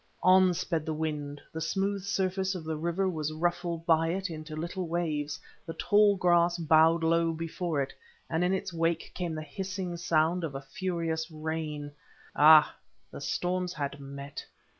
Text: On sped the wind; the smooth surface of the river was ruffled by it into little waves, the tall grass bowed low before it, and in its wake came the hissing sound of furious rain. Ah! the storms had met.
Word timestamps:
On 0.23 0.51
sped 0.55 0.83
the 0.83 0.95
wind; 0.95 1.41
the 1.53 1.61
smooth 1.61 2.01
surface 2.01 2.55
of 2.55 2.63
the 2.63 2.75
river 2.75 3.07
was 3.07 3.31
ruffled 3.31 3.85
by 3.85 4.07
it 4.07 4.31
into 4.31 4.55
little 4.55 4.87
waves, 4.87 5.39
the 5.63 5.75
tall 5.75 6.15
grass 6.15 6.57
bowed 6.57 7.03
low 7.03 7.31
before 7.33 7.83
it, 7.83 7.93
and 8.27 8.43
in 8.43 8.51
its 8.51 8.73
wake 8.73 9.11
came 9.13 9.35
the 9.35 9.43
hissing 9.43 9.97
sound 9.97 10.43
of 10.43 10.57
furious 10.65 11.29
rain. 11.29 11.91
Ah! 12.35 12.75
the 13.11 13.21
storms 13.21 13.73
had 13.73 13.99
met. 13.99 14.43